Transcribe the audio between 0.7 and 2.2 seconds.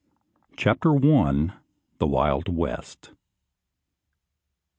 ONE. THE